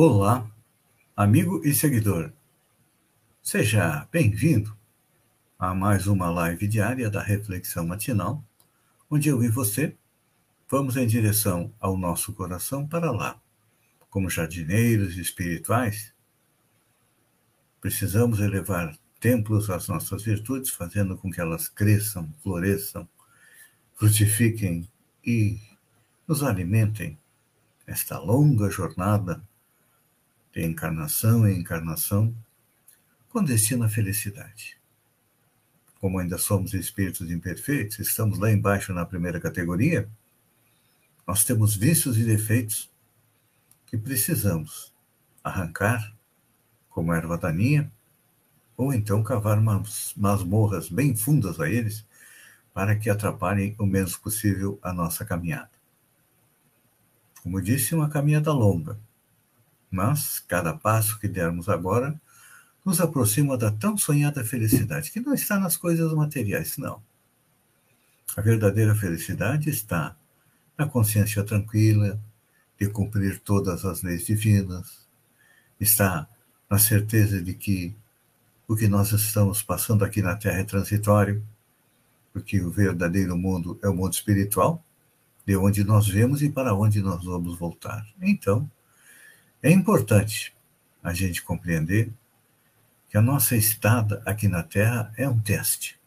[0.00, 0.48] Olá,
[1.16, 2.32] amigo e seguidor.
[3.42, 4.78] Seja bem-vindo
[5.58, 8.44] a mais uma live diária da Reflexão Matinal,
[9.10, 9.96] onde eu e você
[10.70, 13.42] vamos em direção ao nosso coração para lá.
[14.08, 16.14] Como jardineiros espirituais,
[17.80, 23.08] precisamos elevar templos às nossas virtudes, fazendo com que elas cresçam, floresçam,
[23.96, 24.88] frutifiquem
[25.26, 25.58] e
[26.24, 27.18] nos alimentem
[27.84, 29.42] esta longa jornada
[30.66, 32.34] encarnação em encarnação,
[33.28, 34.78] com destino à felicidade.
[36.00, 40.08] Como ainda somos espíritos imperfeitos, estamos lá embaixo na primeira categoria,
[41.26, 42.90] nós temos vícios e defeitos
[43.86, 44.94] que precisamos
[45.42, 46.14] arrancar,
[46.88, 47.92] como erva daninha,
[48.76, 52.06] ou então cavar umas masmorras bem fundas a eles,
[52.72, 55.70] para que atrapalhem o menos possível a nossa caminhada.
[57.42, 58.98] Como disse, uma caminhada longa,
[59.90, 62.20] mas cada passo que dermos agora
[62.84, 67.02] nos aproxima da tão sonhada felicidade, que não está nas coisas materiais, não.
[68.36, 70.16] A verdadeira felicidade está
[70.76, 72.18] na consciência tranquila
[72.78, 75.06] de cumprir todas as leis divinas,
[75.80, 76.28] está
[76.70, 77.94] na certeza de que
[78.66, 81.42] o que nós estamos passando aqui na Terra é transitório,
[82.32, 84.84] porque o verdadeiro mundo é o mundo espiritual,
[85.46, 88.06] de onde nós vemos e para onde nós vamos voltar.
[88.20, 88.70] Então,
[89.62, 90.54] é importante
[91.02, 92.12] a gente compreender
[93.08, 95.98] que a nossa estada aqui na Terra é um teste.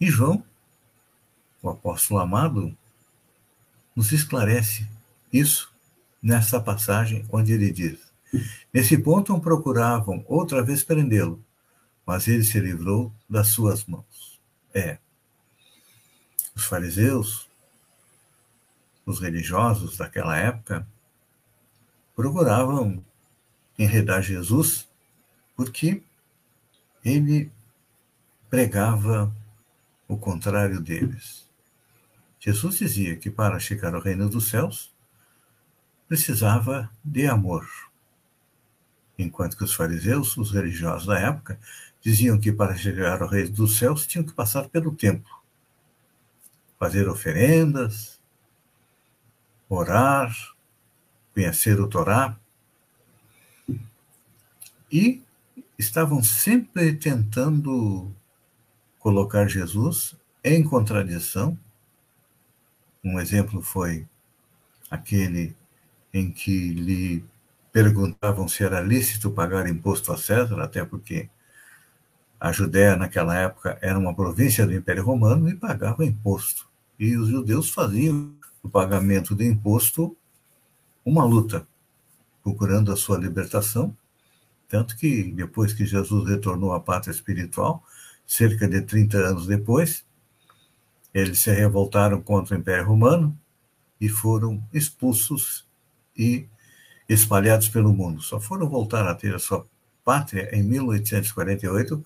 [0.00, 0.44] E João,
[1.60, 2.76] o apóstolo amado,
[3.94, 4.88] nos esclarece
[5.32, 5.72] isso
[6.22, 7.98] nessa passagem onde ele diz:
[8.72, 11.44] Nesse ponto procuravam outra vez prendê-lo,
[12.06, 14.40] mas ele se livrou das suas mãos.
[14.72, 14.98] É.
[16.54, 17.48] Os fariseus,
[19.04, 20.86] os religiosos daquela época,
[22.20, 23.02] procuravam
[23.78, 24.86] enredar Jesus
[25.56, 26.02] porque
[27.02, 27.50] ele
[28.50, 29.34] pregava
[30.06, 31.48] o contrário deles.
[32.38, 34.92] Jesus dizia que para chegar ao reino dos céus
[36.06, 37.66] precisava de amor.
[39.18, 41.58] Enquanto que os fariseus, os religiosos da época,
[42.02, 45.34] diziam que para chegar ao reino dos céus tinham que passar pelo templo,
[46.78, 48.20] fazer oferendas,
[49.70, 50.36] orar,
[51.40, 52.36] conhecer o Torá,
[54.92, 55.22] e
[55.78, 58.12] estavam sempre tentando
[58.98, 60.14] colocar Jesus
[60.44, 61.56] em contradição.
[63.02, 64.06] Um exemplo foi
[64.90, 65.56] aquele
[66.12, 67.24] em que lhe
[67.72, 71.30] perguntavam se era lícito pagar imposto a César, até porque
[72.38, 76.68] a Judéia naquela época era uma província do Império Romano e pagava imposto.
[76.98, 80.14] E os judeus faziam o pagamento do imposto
[81.10, 81.66] uma luta,
[82.40, 83.96] procurando a sua libertação,
[84.68, 87.82] tanto que depois que Jesus retornou à pátria espiritual,
[88.24, 90.04] cerca de 30 anos depois,
[91.12, 93.36] eles se revoltaram contra o Império Romano
[94.00, 95.66] e foram expulsos
[96.16, 96.46] e
[97.08, 98.22] espalhados pelo mundo.
[98.22, 99.66] Só foram voltar a ter a sua
[100.04, 102.04] pátria em 1848,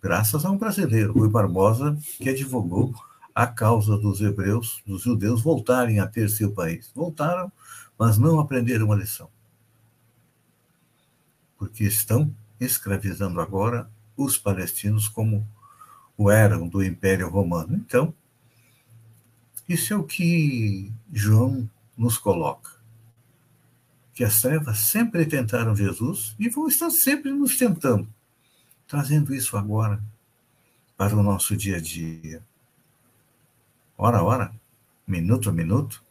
[0.00, 2.94] graças a um brasileiro, Rui Barbosa, que advogou
[3.34, 6.92] a causa dos hebreus, dos judeus, voltarem a ter seu país.
[6.94, 7.50] Voltaram
[7.98, 9.28] mas não aprenderam a lição.
[11.56, 15.46] Porque estão escravizando agora os palestinos como
[16.16, 17.74] o eram do Império Romano.
[17.74, 18.14] Então,
[19.68, 22.70] isso é o que João nos coloca.
[24.12, 28.08] Que as trevas sempre tentaram Jesus e vão estar sempre nos tentando,
[28.86, 30.02] trazendo isso agora
[30.96, 32.42] para o nosso dia a dia.
[33.96, 34.54] Hora a hora,
[35.06, 36.02] minuto a minuto,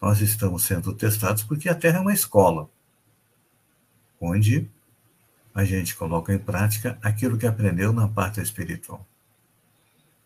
[0.00, 2.68] nós estamos sendo testados porque a Terra é uma escola,
[4.20, 4.68] onde
[5.54, 9.06] a gente coloca em prática aquilo que aprendeu na parte espiritual.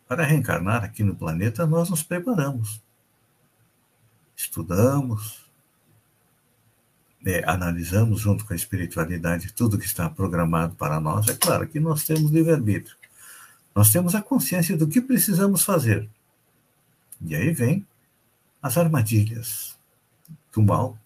[0.06, 2.80] Para reencarnar aqui no planeta, nós nos preparamos.
[4.36, 5.44] Estudamos,
[7.26, 11.26] é, analisamos junto com a espiritualidade tudo que está programado para nós.
[11.28, 12.96] É claro que nós temos livre-arbítrio.
[13.74, 16.08] Nós temos a consciência do que precisamos fazer.
[17.20, 17.86] E aí vem
[18.64, 19.78] as armadilhas
[20.50, 20.98] do mal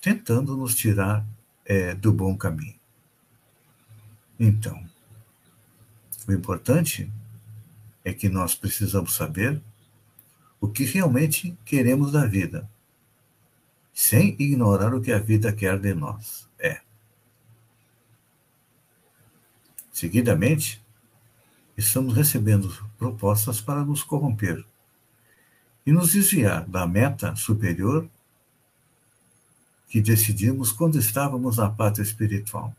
[0.00, 1.22] tentando nos tirar
[1.62, 2.80] é, do bom caminho.
[4.40, 4.82] Então,
[6.26, 7.12] o importante
[8.02, 9.60] é que nós precisamos saber
[10.58, 12.66] o que realmente queremos da vida,
[13.92, 16.48] sem ignorar o que a vida quer de nós.
[16.58, 16.80] É.
[19.92, 20.82] Seguidamente,
[21.76, 24.64] estamos recebendo propostas para nos corromper
[25.84, 28.08] e nos desviar da meta superior
[29.88, 32.74] que decidimos quando estávamos na pátria espiritual.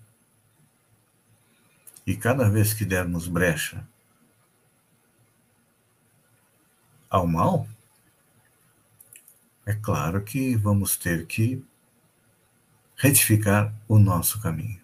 [2.06, 3.88] E cada vez que dermos brecha
[7.10, 7.68] ao mal,
[9.66, 11.64] é claro que vamos ter que
[12.96, 14.82] retificar o nosso caminho.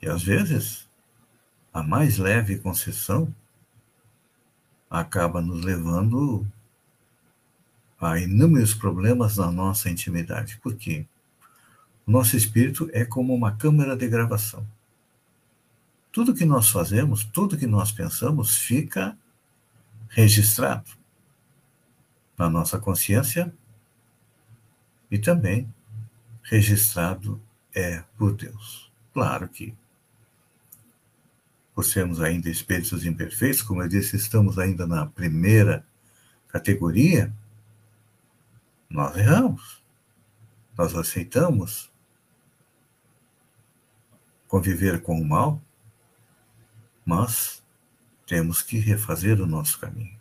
[0.00, 0.88] E às vezes,
[1.72, 3.34] a mais leve concessão
[4.90, 6.46] acaba nos levando
[8.00, 10.58] a inúmeros problemas na nossa intimidade.
[10.62, 11.06] Por quê?
[12.06, 14.66] O nosso espírito é como uma câmera de gravação.
[16.10, 19.16] Tudo que nós fazemos, tudo que nós pensamos fica
[20.08, 20.90] registrado
[22.36, 23.52] na nossa consciência
[25.10, 25.72] e também
[26.42, 27.40] registrado
[27.74, 28.90] é por Deus.
[29.12, 29.74] Claro que,
[31.78, 35.86] por sermos ainda espíritos imperfeitos, como eu disse, estamos ainda na primeira
[36.48, 37.32] categoria,
[38.90, 39.80] nós erramos.
[40.76, 41.88] Nós aceitamos
[44.48, 45.62] conviver com o mal,
[47.06, 47.62] mas
[48.26, 50.18] temos que refazer o nosso caminho.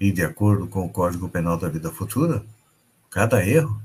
[0.00, 2.42] E, de acordo com o Código Penal da Vida Futura,
[3.10, 3.82] cada erro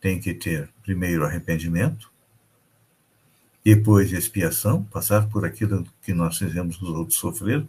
[0.00, 2.11] tem que ter primeiro arrependimento,
[3.64, 7.66] depois expiação, passar por aquilo que nós fizemos os outros sofrer,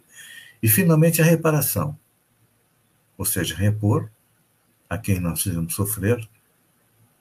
[0.62, 1.96] e finalmente a reparação,
[3.16, 4.10] ou seja, repor
[4.88, 6.28] a quem nós fizemos sofrer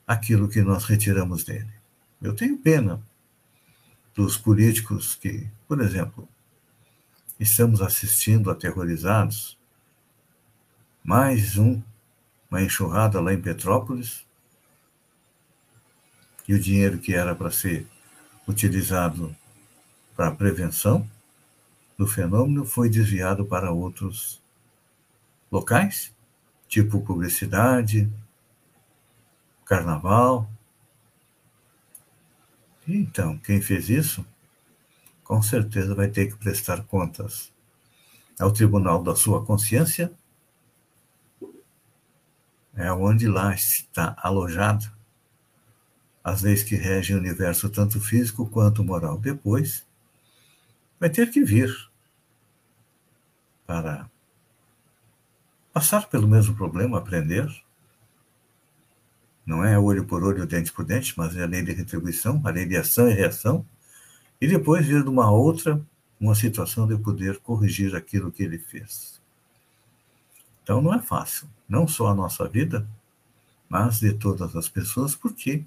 [0.07, 1.71] aquilo que nós retiramos dele.
[2.21, 3.01] Eu tenho pena
[4.15, 6.27] dos políticos que, por exemplo,
[7.39, 9.57] estamos assistindo aterrorizados
[11.03, 11.81] mais um,
[12.49, 14.25] uma enxurrada lá em Petrópolis,
[16.47, 17.87] e o dinheiro que era para ser
[18.47, 19.35] utilizado
[20.15, 21.09] para prevenção
[21.97, 24.41] do fenômeno foi desviado para outros
[25.51, 26.13] locais,
[26.67, 28.11] tipo publicidade,
[29.65, 30.49] carnaval.
[32.87, 34.25] Então, quem fez isso,
[35.23, 37.51] com certeza vai ter que prestar contas
[38.39, 40.11] ao tribunal da sua consciência
[42.75, 44.91] é onde lá está alojado
[46.23, 49.17] as leis que regem o universo, tanto físico quanto moral.
[49.17, 49.85] Depois,
[50.99, 51.75] vai ter que vir
[53.65, 54.09] para
[55.73, 57.49] passar pelo mesmo problema, aprender.
[59.45, 62.49] Não é olho por olho, dente por dente, mas é a lei de retribuição, a
[62.49, 63.65] lei de ação e reação.
[64.39, 65.81] E depois vir de uma outra,
[66.19, 69.21] uma situação de poder corrigir aquilo que ele fez.
[70.63, 72.87] Então não é fácil, não só a nossa vida,
[73.67, 75.65] mas de todas as pessoas, porque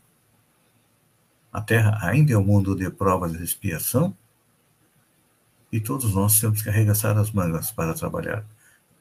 [1.56, 4.14] a Terra ainda é um mundo de provas de expiação
[5.72, 8.44] e todos nós temos que arregaçar as mangas para trabalhar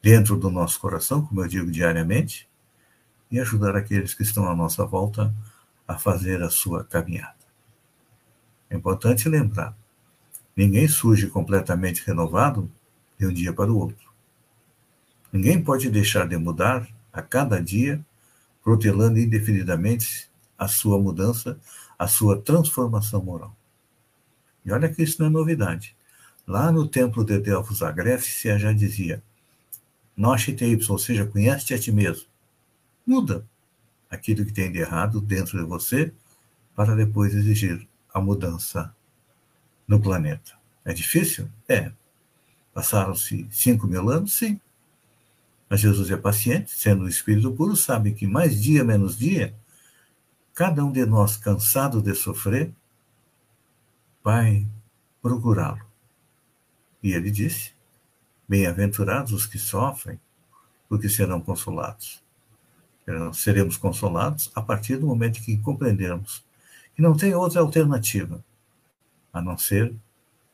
[0.02, 2.48] dentro do nosso coração, como eu digo diariamente,
[3.30, 5.34] e ajudar aqueles que estão à nossa volta
[5.86, 7.36] a fazer a sua caminhada.
[8.70, 9.76] É importante lembrar:
[10.56, 12.72] ninguém surge completamente renovado
[13.18, 14.10] de um dia para o outro.
[15.30, 18.02] Ninguém pode deixar de mudar a cada dia,
[18.64, 21.60] protelando indefinidamente a sua mudança,
[21.98, 23.56] a sua transformação moral.
[24.64, 25.96] E olha que isso não é novidade.
[26.46, 29.22] Lá no templo de Delfos a Grécia já dizia:
[30.16, 32.26] Noche te ou seja, conhece-te a ti mesmo.
[33.06, 33.46] Muda
[34.10, 36.12] aquilo que tem de errado dentro de você
[36.74, 38.94] para depois exigir a mudança
[39.86, 40.52] no planeta.
[40.84, 41.48] É difícil?
[41.68, 41.92] É.
[42.72, 44.34] Passaram-se cinco mil anos?
[44.34, 44.60] Sim.
[45.68, 49.54] Mas Jesus é paciente, sendo o Espírito puro, sabe que mais dia menos dia,
[50.56, 52.72] cada um de nós cansado de sofrer,
[54.24, 54.66] vai
[55.20, 55.84] procurá-lo.
[57.02, 57.74] E ele disse:
[58.48, 60.18] Bem-aventurados os que sofrem,
[60.88, 62.24] porque serão consolados.
[63.34, 66.42] Seremos consolados a partir do momento que compreendermos
[66.94, 68.42] que não tem outra alternativa
[69.32, 69.94] a não ser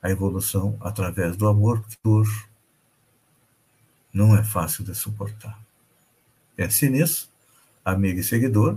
[0.02, 2.26] a evolução através do amor por
[4.12, 5.58] não é fácil de suportar.
[6.56, 7.30] Pense nisso,
[7.84, 8.76] amigo e seguidor,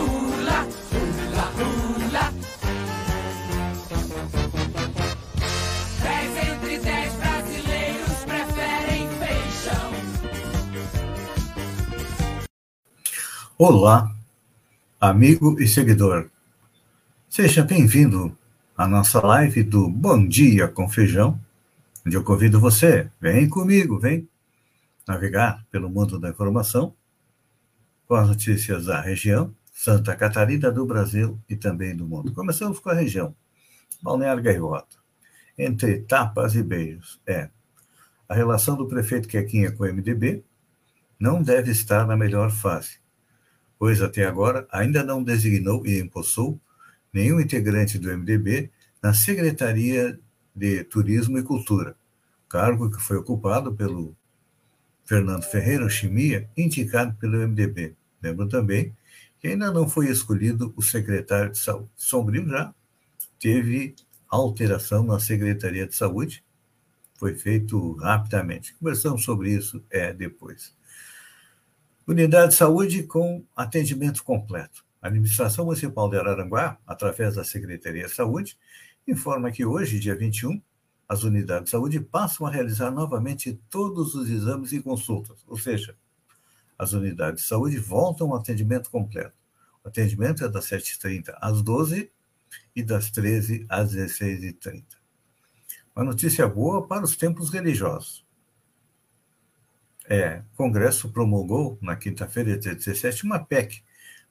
[13.63, 14.11] Olá,
[14.99, 16.31] amigo e seguidor.
[17.29, 18.35] Seja bem-vindo
[18.75, 21.39] à nossa live do Bom Dia com Feijão,
[22.03, 24.27] onde eu convido você, vem comigo, vem
[25.07, 26.95] navegar pelo mundo da informação
[28.07, 32.33] com as notícias da região, Santa Catarina, do Brasil e também do mundo.
[32.33, 33.35] Começamos com a região,
[34.01, 34.97] Balneário Gaivota.
[35.55, 37.21] Entre tapas e beijos.
[37.27, 37.47] É,
[38.27, 40.43] a relação do prefeito Quequinha com o MDB
[41.19, 43.00] não deve estar na melhor fase,
[43.81, 46.61] pois até agora ainda não designou e empossou
[47.11, 48.69] nenhum integrante do MDB
[49.01, 50.19] na Secretaria
[50.55, 51.95] de Turismo e Cultura,
[52.47, 54.15] cargo que foi ocupado pelo
[55.03, 57.95] Fernando Ferreira Chimia, indicado pelo MDB.
[58.21, 58.95] Lembro também
[59.39, 61.89] que ainda não foi escolhido o secretário de saúde.
[61.95, 62.71] Sombrio já
[63.39, 63.95] teve
[64.29, 66.43] alteração na Secretaria de Saúde,
[67.15, 68.75] foi feito rapidamente.
[68.75, 70.71] Conversamos sobre isso é depois.
[72.07, 74.83] Unidade de saúde com atendimento completo.
[74.99, 78.57] A administração municipal de Araranguá, através da Secretaria de Saúde,
[79.07, 80.59] informa que hoje, dia 21,
[81.07, 85.95] as unidades de saúde passam a realizar novamente todos os exames e consultas, ou seja,
[86.77, 89.35] as unidades de saúde voltam ao atendimento completo.
[89.83, 92.11] O atendimento é das 7h30 às 12
[92.75, 94.83] e das 13 às 16h30.
[95.95, 98.25] Uma notícia boa para os tempos religiosos.
[100.13, 103.81] É, o Congresso promulgou, na quinta-feira, dia 17, uma PEC,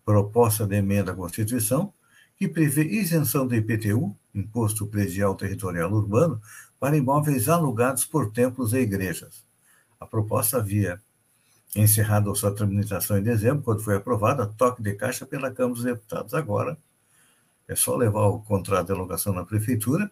[0.05, 1.91] proposta de emenda à Constituição,
[2.37, 6.39] que prevê isenção do IPTU, Imposto Predial Territorial Urbano,
[6.79, 9.43] para imóveis alugados por templos e igrejas.
[9.99, 11.01] A proposta havia
[11.75, 16.35] encerrada sua tramitação em dezembro, quando foi aprovada, toque de caixa pela Câmara dos Deputados.
[16.35, 16.77] Agora,
[17.67, 20.11] é só levar o contrato de alugação na prefeitura,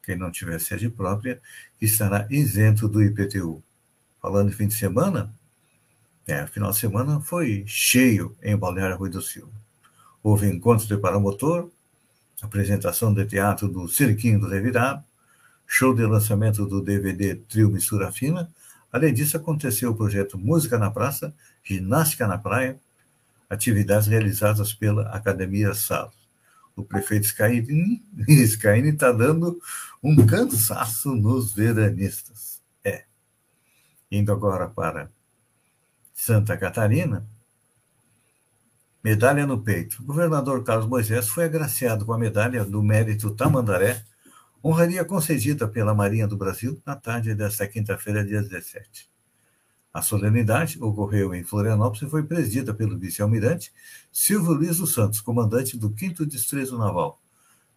[0.00, 1.42] quem não tiver sede própria,
[1.80, 3.64] estará isento do IPTU.
[4.20, 5.32] Falando de fim de semana,
[6.26, 9.52] é, final de semana foi cheio em Balneário Rui do Silva.
[10.22, 11.68] Houve encontro de paramotor,
[12.42, 15.02] apresentação de teatro do Cirquinho do Revirado,
[15.66, 18.50] show de lançamento do DVD Trio Mistura Fina,
[18.92, 22.80] Além disso, aconteceu o projeto Música na Praça, Ginástica na Praia,
[23.48, 26.16] atividades realizadas pela Academia Salos.
[26.74, 28.02] O prefeito Scaini
[28.88, 29.60] está dando
[30.02, 32.47] um cansaço nos veranistas.
[34.10, 35.10] Indo agora para
[36.14, 37.26] Santa Catarina,
[39.04, 40.02] medalha no peito.
[40.02, 44.02] O governador Carlos Moisés foi agraciado com a medalha do mérito Tamandaré
[44.64, 49.08] honraria concedida pela Marinha do Brasil na tarde desta quinta-feira, dia 17.
[49.92, 53.72] A solenidade ocorreu em Florianópolis e foi presidida pelo vice-almirante
[54.12, 57.20] Silvio Luiz dos Santos, comandante do 5 Distrito Naval.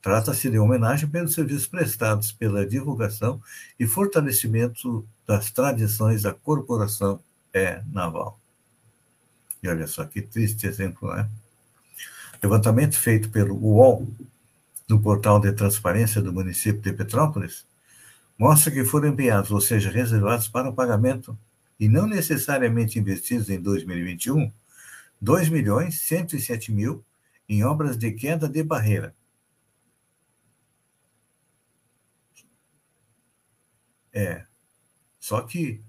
[0.01, 3.41] Trata-se de homenagem pelos serviços prestados pela divulgação
[3.79, 7.19] e fortalecimento das tradições da corporação
[7.53, 8.39] é naval.
[9.61, 11.29] E olha só que triste exemplo, né?
[12.41, 14.07] Levantamento feito pelo UOL
[14.89, 17.65] no portal de transparência do município de Petrópolis,
[18.37, 21.37] mostra que foram empenhados, ou seja, reservados para o pagamento
[21.79, 24.51] e não necessariamente investidos em 2021,
[25.21, 27.05] 2 milhões 107 mil
[27.47, 29.15] em obras de queda de barreira.
[34.13, 34.45] É,
[35.19, 35.83] só que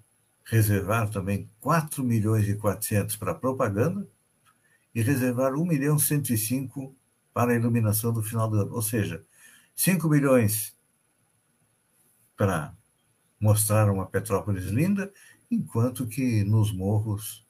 [0.45, 4.07] reservaram também 4 milhões e 400 para propaganda
[4.95, 6.95] e reservaram 1 milhão 105
[7.33, 8.75] para a iluminação do final do ano.
[8.75, 9.25] Ou seja,
[9.75, 10.77] 5 milhões
[12.37, 12.75] para
[13.41, 15.13] mostrar uma Petrópolis linda,
[15.51, 17.47] enquanto que nos morros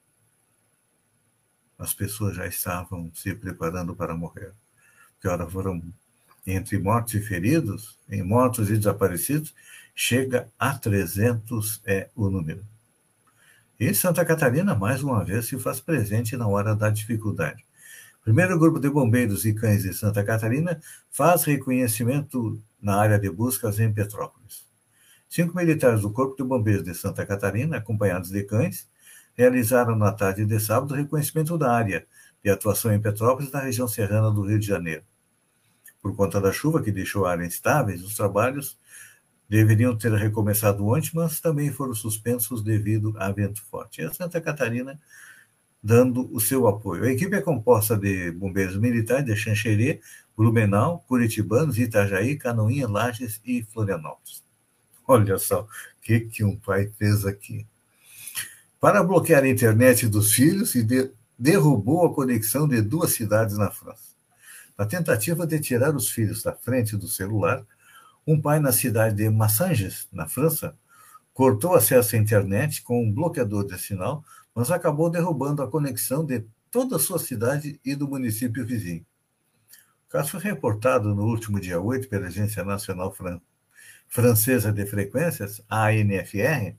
[1.79, 4.55] as pessoas já estavam se preparando para morrer.
[5.21, 5.83] Que hora foram
[6.47, 9.55] entre mortos e feridos, em mortos e desaparecidos,
[9.95, 12.65] chega a 300 é o número.
[13.79, 17.65] E Santa Catarina, mais uma vez, se faz presente na hora da dificuldade.
[18.23, 20.81] Primeiro Grupo de Bombeiros e Cães de Santa Catarina
[21.11, 24.65] faz reconhecimento na área de buscas em Petrópolis.
[25.29, 28.89] Cinco militares do Corpo de Bombeiros de Santa Catarina, acompanhados de cães,
[29.35, 32.07] realizaram na tarde de sábado reconhecimento da área
[32.45, 35.03] de atuação em Petrópolis, na região serrana do Rio de Janeiro.
[36.01, 38.79] Por conta da chuva que deixou a área instável, os trabalhos
[39.53, 44.01] deveriam ter recomeçado ontem, mas também foram suspensos devido a vento forte.
[44.01, 44.99] E a Santa Catarina
[45.83, 47.05] dando o seu apoio.
[47.05, 50.01] A equipe é composta de bombeiros militares de Xanxerê,
[50.35, 54.43] Blumenau, Curitibanos, Itajaí, Canoinha, Lages e Florianópolis.
[55.07, 55.69] Olha só o
[56.01, 57.67] que, que um pai fez aqui.
[58.81, 63.71] Para bloquear a internet dos filhos e de, derrubou a conexão de duas cidades na
[63.71, 64.13] França.
[64.79, 67.63] Na tentativa de tirar os filhos da frente do celular,
[68.27, 70.77] um pai na cidade de Massanges, na França,
[71.33, 74.25] cortou acesso à internet com um bloqueador de sinal,
[74.55, 79.05] mas acabou derrubando a conexão de toda a sua cidade e do município vizinho.
[80.07, 83.41] O caso foi reportado no último dia 8 pela Agência Nacional Fran
[84.09, 86.77] Francesa de Frequências, ANFR,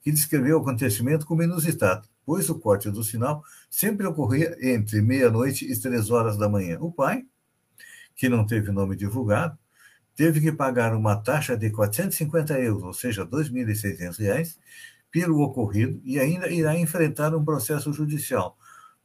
[0.00, 5.64] que descreveu o acontecimento como inusitado, pois o corte do sinal sempre ocorria entre meia-noite
[5.64, 6.78] e três horas da manhã.
[6.80, 7.26] O pai,
[8.14, 9.58] que não teve nome divulgado,
[10.20, 14.58] teve que pagar uma taxa de 450 euros, ou seja, R$ 2.600,
[15.10, 18.54] pelo ocorrido e ainda irá enfrentar um processo judicial,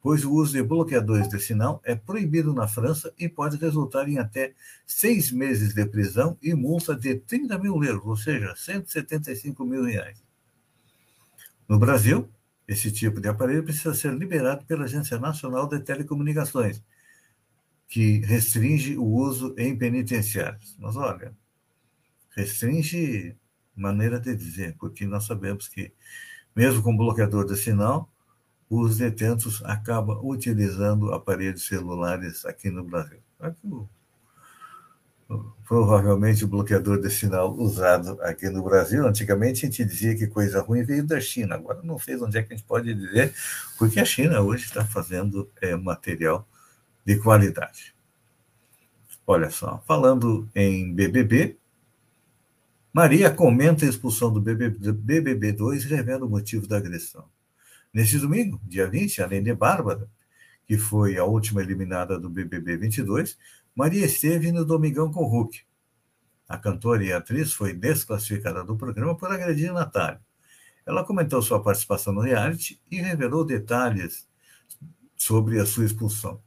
[0.01, 4.19] pois o uso de bloqueadores de sinal é proibido na França e pode resultar em
[4.19, 4.53] até
[4.86, 10.22] seis meses de prisão e multa de 30 mil euros, ou seja, 175 mil reais.
[11.65, 12.27] No Brasil,
[12.67, 16.84] esse tipo de aparelho precisa ser liberado pela Agência Nacional de Telecomunicações,
[17.88, 20.75] que restringe o uso em penitenciários.
[20.80, 21.36] Mas olha,
[22.36, 23.36] restringe
[23.75, 25.94] maneira de dizer, porque nós sabemos que,
[26.56, 28.10] mesmo com bloqueador de sinal,
[28.70, 33.20] os detentos acabam utilizando aparelhos celulares aqui no Brasil.
[35.68, 40.62] Provavelmente o bloqueador de sinal usado aqui no Brasil, antigamente a gente dizia que coisa
[40.62, 43.34] ruim veio da China, agora não sei onde é que a gente pode dizer,
[43.77, 46.48] porque a China hoje está fazendo é, material
[47.05, 47.95] de qualidade.
[49.27, 51.57] Olha só, falando em BBB,
[52.93, 57.25] Maria comenta a expulsão do BBB2 e revela o motivo da agressão.
[57.93, 60.09] Neste domingo, dia 20, além de Bárbara,
[60.67, 63.38] que foi a última eliminada do BBB 22,
[63.75, 65.62] Maria esteve no Domingão com Hulk.
[66.47, 70.21] A cantora e atriz foi desclassificada do programa por agredir Natália.
[70.85, 74.27] Ela comentou sua participação no reality e revelou detalhes
[75.15, 76.39] sobre a sua expulsão.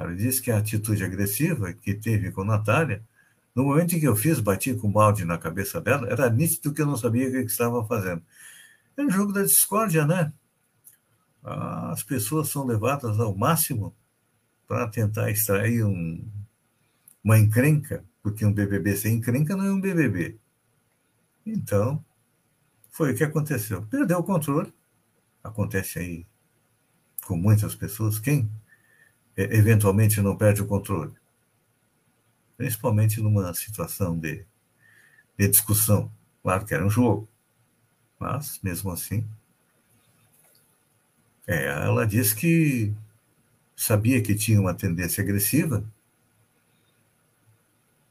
[0.00, 3.04] Ela disse que a atitude agressiva que teve com Natália,
[3.54, 6.72] no momento em que eu fiz, bati com o balde na cabeça dela, era nítido
[6.72, 8.22] que eu não sabia o que estava fazendo.
[8.96, 10.32] É um jogo da discórdia, né?
[11.42, 13.94] As pessoas são levadas ao máximo
[14.66, 16.26] para tentar extrair um,
[17.22, 20.38] uma encrenca, porque um BBB sem encrenca não é um BBB.
[21.44, 22.02] Então,
[22.88, 23.82] foi o que aconteceu.
[23.82, 24.72] Perdeu o controle.
[25.44, 26.26] Acontece aí
[27.26, 28.18] com muitas pessoas.
[28.18, 28.50] Quem
[29.42, 31.12] eventualmente não perde o controle.
[32.56, 34.44] Principalmente numa situação de,
[35.38, 36.10] de discussão.
[36.42, 37.28] Claro que era um jogo,
[38.18, 39.26] mas mesmo assim.
[41.46, 42.92] É, ela disse que
[43.74, 45.84] sabia que tinha uma tendência agressiva.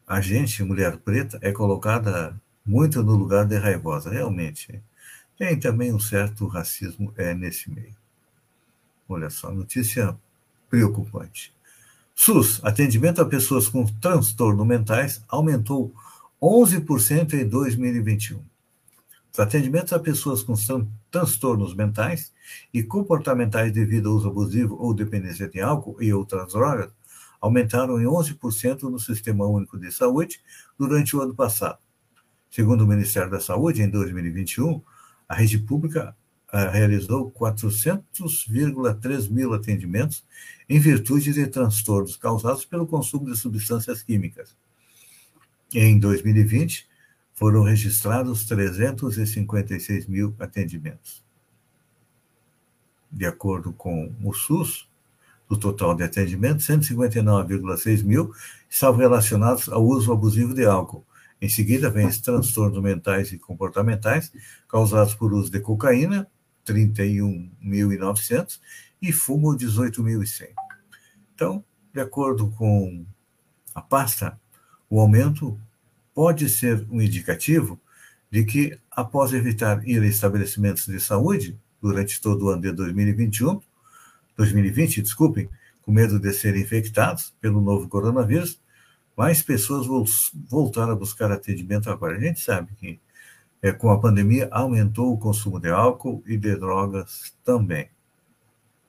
[0.07, 4.81] A gente, mulher preta, é colocada muito no lugar de raivosa, realmente.
[5.37, 7.95] Tem também um certo racismo é, nesse meio.
[9.07, 10.17] Olha só, notícia
[10.69, 11.53] preocupante.
[12.15, 15.93] SUS, atendimento a pessoas com transtornos mentais, aumentou
[16.41, 18.41] 11% em 2021.
[19.31, 20.53] Os atendimentos a pessoas com
[21.11, 22.33] transtornos mentais
[22.73, 26.91] e comportamentais devido ao uso abusivo ou dependência de álcool e outras drogas
[27.39, 30.41] aumentaram em 11% no Sistema Único de Saúde
[30.77, 31.77] durante o ano passado.
[32.51, 34.81] Segundo o Ministério da Saúde, em 2021,
[35.27, 36.15] a rede pública
[36.51, 40.23] realizou 400,3 mil atendimentos
[40.67, 44.55] em virtude de transtornos causados pelo consumo de substâncias químicas.
[45.73, 46.87] Em 2020,
[47.33, 51.23] foram registrados 356 mil atendimentos.
[53.11, 54.89] De acordo com o SUS,
[55.47, 58.31] do total de atendimentos, 159,6 mil
[58.69, 61.03] estavam relacionados ao uso abusivo de álcool.
[61.41, 64.31] Em seguida, vem os transtornos mentais e comportamentais
[64.67, 66.27] causados por uso de cocaína,
[66.73, 68.59] 31.900
[69.01, 70.49] e fumo 18.100.
[71.33, 73.05] Então, de acordo com
[73.73, 74.39] a pasta,
[74.89, 75.59] o aumento
[76.13, 77.79] pode ser um indicativo
[78.29, 83.61] de que, após evitar ir a estabelecimentos de saúde durante todo o ano de 2021,
[84.35, 85.49] 2020, desculpem,
[85.81, 88.59] com medo de serem infectados pelo novo coronavírus,
[89.17, 89.87] mais pessoas
[90.47, 92.15] voltaram a buscar atendimento agora.
[92.17, 92.99] A gente sabe que
[93.61, 97.89] é, com a pandemia, aumentou o consumo de álcool e de drogas também.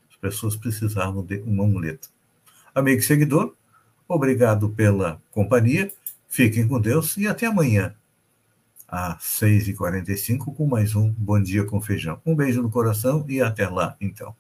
[0.09, 2.09] As pessoas precisavam de uma muleta.
[2.74, 3.54] Amigo e seguidor,
[4.09, 5.90] obrigado pela companhia.
[6.28, 7.94] Fiquem com Deus e até amanhã,
[8.87, 12.20] às 6h45, com mais um Bom Dia com Feijão.
[12.24, 14.35] Um beijo no coração e até lá, então.